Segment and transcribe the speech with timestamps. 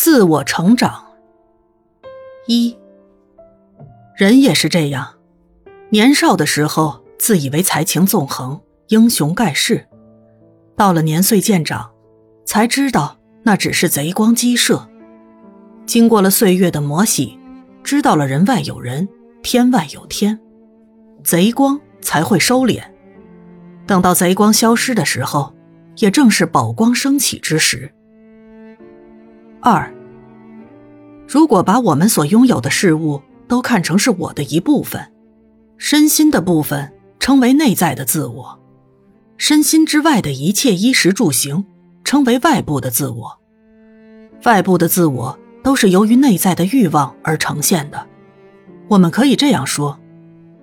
[0.00, 1.06] 自我成长。
[2.46, 2.78] 一，
[4.14, 5.16] 人也是这样，
[5.90, 9.88] 年少的时候自以为才情纵横、英雄盖世，
[10.76, 11.90] 到了年岁渐长，
[12.46, 14.88] 才知道那只是贼光鸡射。
[15.84, 17.36] 经过了岁月的磨洗，
[17.82, 19.08] 知道了人外有人，
[19.42, 20.38] 天外有天，
[21.24, 22.84] 贼光才会收敛。
[23.84, 25.52] 等到贼光消失的时候，
[25.96, 27.92] 也正是宝光升起之时。
[29.60, 29.92] 二，
[31.26, 35.12] 如果把我们所拥有的事物都看成是我的一部分，
[35.76, 38.60] 身心的部分称为内在的自我，
[39.36, 41.66] 身心之外的一切衣食住行
[42.04, 43.38] 称为外部的自我。
[44.44, 48.06] 外部的自我都是由于内在的欲望而呈现的。
[48.86, 49.98] 我们可以这样说：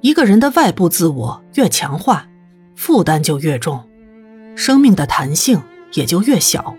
[0.00, 2.26] 一个人的外部自我越强化，
[2.74, 3.86] 负担就越重，
[4.56, 5.60] 生命的弹性
[5.92, 6.74] 也就越小。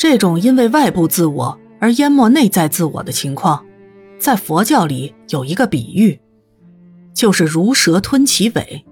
[0.00, 3.62] 这种因为外部自我而淹没内在自我的情况，
[4.18, 6.18] 在佛教里有一个比喻，
[7.12, 8.82] 就是如蛇吞其尾。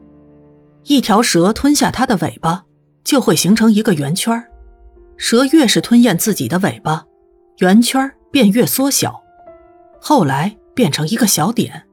[0.85, 2.63] 一条蛇吞下它的尾巴，
[3.05, 4.45] 就会形成一个圆圈
[5.17, 7.07] 蛇越是吞咽自己的尾巴，
[7.61, 9.19] 圆圈便越缩小，
[9.99, 11.87] 后来变成一个小点，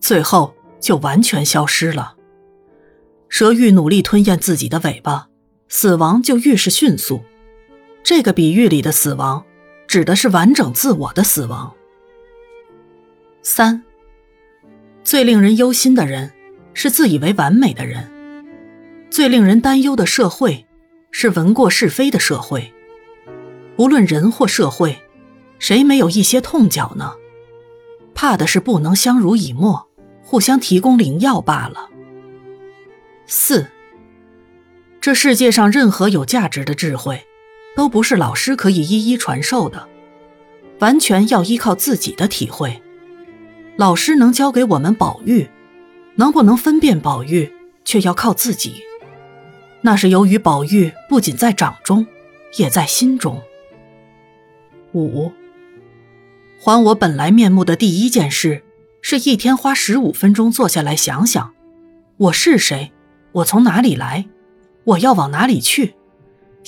[0.00, 2.14] 最后就完全消失了。
[3.28, 5.28] 蛇愈努力吞咽自己的尾巴，
[5.68, 7.20] 死亡就愈是迅速。
[8.08, 9.44] 这个比喻里的死亡，
[9.86, 11.74] 指的是完整自我的死亡。
[13.42, 13.84] 三，
[15.04, 16.32] 最令人忧心的人，
[16.72, 18.04] 是自以为完美的人；
[19.10, 20.66] 最令人担忧的社会，
[21.10, 22.72] 是闻过是非的社会。
[23.76, 24.98] 无论人或社会，
[25.58, 27.12] 谁没有一些痛脚呢？
[28.14, 29.86] 怕的是不能相濡以沫，
[30.22, 31.90] 互相提供灵药罢了。
[33.26, 33.66] 四，
[34.98, 37.22] 这世界上任何有价值的智慧。
[37.78, 39.88] 都不是老师可以一一传授的，
[40.80, 42.82] 完全要依靠自己的体会。
[43.76, 45.48] 老师能教给我们宝玉，
[46.16, 47.52] 能不能分辨宝玉，
[47.84, 48.82] 却要靠自己。
[49.80, 52.04] 那是由于宝玉不仅在掌中，
[52.56, 53.40] 也在心中。
[54.92, 55.30] 五，
[56.60, 58.64] 还我本来面目的第一件事，
[59.00, 61.54] 是一天花十五分钟坐下来想想，
[62.16, 62.90] 我是谁，
[63.30, 64.26] 我从哪里来，
[64.82, 65.94] 我要往哪里去。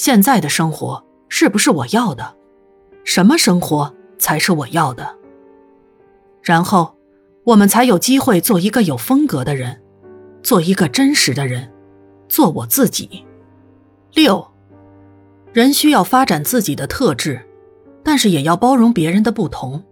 [0.02, 2.34] 现在的生活是不是我要的？
[3.04, 5.14] 什么生活才是我要的？
[6.42, 6.96] 然后，
[7.44, 9.82] 我们才有机会做一个有风格的人，
[10.42, 11.70] 做一个真实的人，
[12.30, 13.26] 做我自己。
[14.14, 14.42] 六，
[15.52, 17.46] 人需要发展自己的特质，
[18.02, 19.84] 但是也要包容别人的不同，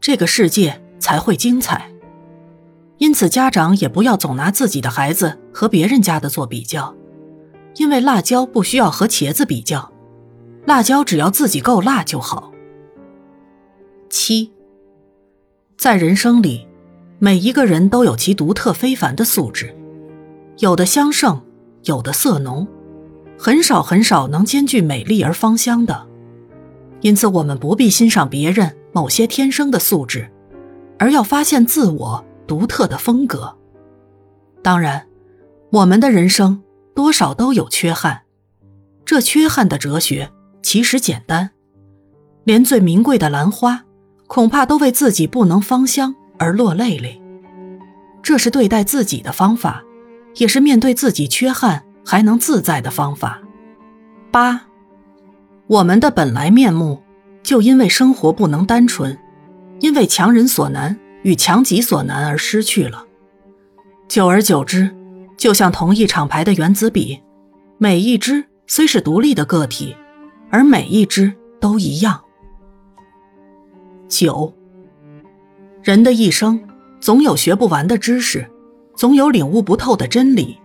[0.00, 1.90] 这个世界才会精彩。
[2.98, 6.94] 因此，家长也不要总拿自己的孩子和别人家的做比较。
[7.76, 9.92] 因为辣椒不需要和茄子比较，
[10.66, 12.52] 辣椒只要自己够辣就好。
[14.08, 14.52] 七，
[15.76, 16.66] 在人生里，
[17.18, 19.74] 每一个人都有其独特非凡的素质，
[20.58, 21.40] 有的香盛，
[21.84, 22.66] 有的色浓，
[23.36, 26.06] 很少很少能兼具美丽而芳香的。
[27.00, 30.30] 因此，我们不必欣赏别人某些天生的素质，
[30.98, 33.54] 而要发现自我独特的风格。
[34.62, 35.06] 当然，
[35.70, 36.63] 我们的人生。
[36.94, 38.22] 多少都有缺憾，
[39.04, 40.30] 这缺憾的哲学
[40.62, 41.50] 其实简单，
[42.44, 43.84] 连最名贵的兰花，
[44.28, 47.20] 恐怕都为自己不能芳香而落泪泪。
[48.22, 49.82] 这是对待自己的方法，
[50.36, 53.40] 也是面对自己缺憾还能自在的方法。
[54.30, 54.62] 八，
[55.66, 57.02] 我们的本来面目，
[57.42, 59.18] 就因为生活不能单纯，
[59.80, 63.04] 因为强人所难与强己所难而失去了，
[64.08, 64.94] 久而久之。
[65.36, 67.20] 就像同一厂牌的原子笔，
[67.78, 69.94] 每一支虽是独立的个体，
[70.50, 72.20] 而每一支都一样。
[74.08, 74.54] 九，
[75.82, 76.60] 人的一生
[77.00, 78.48] 总有学不完的知识，
[78.94, 80.56] 总有领悟不透的真理，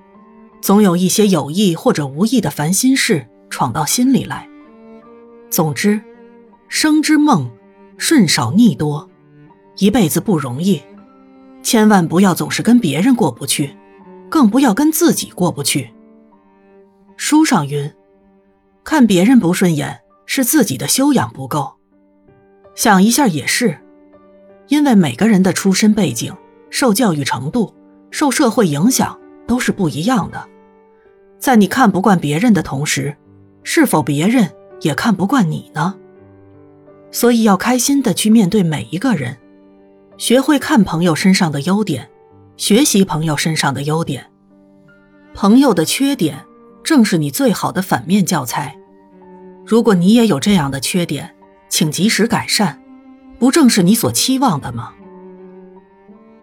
[0.62, 4.48] 总有一些有意或者无意的烦心事闯到心里来。
[5.50, 6.00] 总之，
[6.68, 7.50] 生之梦，
[7.98, 9.10] 顺少逆多，
[9.78, 10.82] 一辈子不容易，
[11.64, 13.76] 千万不要总是跟别人过不去。
[14.30, 15.92] 更不要跟自己过不去。
[17.18, 17.92] 书上云
[18.86, 21.74] ：“看别人不顺眼，是自己的修养不够。”
[22.76, 23.78] 想一下也是，
[24.68, 26.34] 因为每个人的出身背景、
[26.70, 27.74] 受教育程度、
[28.10, 30.48] 受社会影响都是不一样的。
[31.40, 33.18] 在你看不惯别人的同时，
[33.64, 34.50] 是否别人
[34.82, 35.96] 也看不惯你呢？
[37.12, 39.36] 所以要开心的去面对每一个人，
[40.18, 42.10] 学会看朋友身上的优点。
[42.60, 44.30] 学习朋友身上的优点，
[45.34, 46.46] 朋友的缺点
[46.84, 48.78] 正是你最好的反面教材。
[49.66, 51.34] 如果你也有这样的缺点，
[51.70, 51.90] 请。
[51.90, 52.84] 及时改善，
[53.40, 54.94] 不正是你所期望的吗？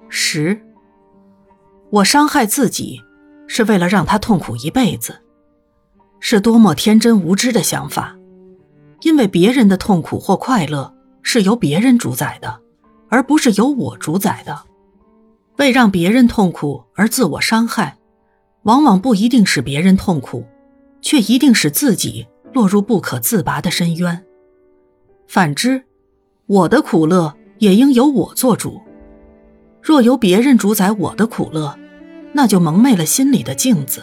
[0.08, 0.58] 十，
[1.90, 3.02] 我伤害自己，
[3.46, 5.20] 是为了让他痛苦一辈子，
[6.18, 8.16] 是多么天真无知的想法！
[9.02, 12.62] 因为别人的痛苦或快乐是由别人主宰的，
[13.10, 14.62] 而不是由我主宰的。
[15.58, 17.96] 为让别人痛苦而自我伤害，
[18.62, 20.44] 往往不一定使别人痛苦，
[21.00, 24.24] 却一定使自己落入不可自拔的深渊。
[25.26, 25.82] 反之，
[26.46, 28.80] 我的苦乐也应由我做主。
[29.82, 31.78] 若由别人主宰我的苦乐，
[32.32, 34.02] 那就蒙昧了心里的镜子，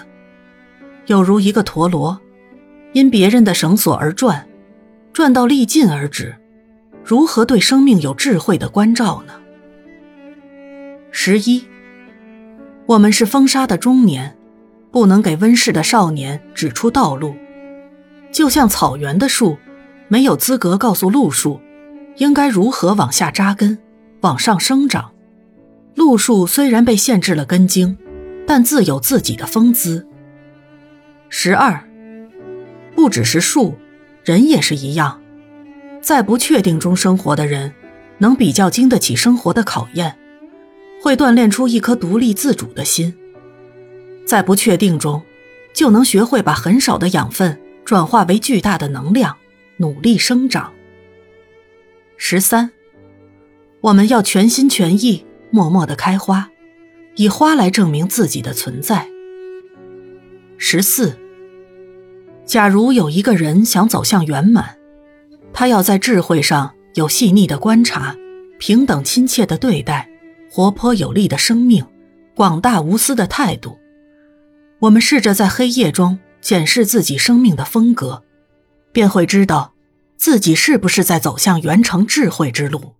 [1.07, 2.19] 有如一个陀螺，
[2.93, 4.47] 因别人的绳索而转，
[5.11, 6.35] 转到力尽而止，
[7.03, 9.33] 如何对生命有智慧的关照呢？
[11.15, 11.63] 十一，
[12.87, 14.35] 我们是风沙的中年，
[14.91, 17.35] 不能给温室的少年指出道路，
[18.31, 19.55] 就像草原的树，
[20.07, 21.61] 没有资格告诉路树，
[22.17, 23.77] 应该如何往下扎根，
[24.21, 25.11] 往上生长。
[25.93, 27.95] 路树虽然被限制了根茎，
[28.47, 30.07] 但自有自己的风姿。
[31.29, 31.87] 十二，
[32.95, 33.75] 不只是树，
[34.25, 35.21] 人也是一样，
[36.01, 37.71] 在不确定中生活的人，
[38.17, 40.17] 能比较经得起生活的考验，
[41.03, 43.13] 会锻炼出一颗独立自主的心。
[44.25, 45.21] 在不确定中，
[45.73, 49.35] 就能学会把很少的养分转化为巨大的能量，
[49.75, 50.71] 努力生长。
[52.15, 52.71] 十三，
[53.81, 55.25] 我们要全心全意。
[55.51, 56.49] 默默的开花，
[57.15, 59.07] 以花来证明自己的存在。
[60.57, 61.19] 十四，
[62.43, 64.77] 假如有一个人想走向圆满，
[65.51, 68.15] 他要在智慧上有细腻的观察，
[68.57, 70.09] 平等亲切的对待，
[70.55, 71.83] 活泼有力的生命，
[72.35, 73.75] 广大无私的态度。
[74.81, 78.23] 我们试着在黑夜中检视自己生命的风格，
[78.91, 79.73] 便会知道，
[80.15, 82.93] 自己是不是在走向圆成智慧之路。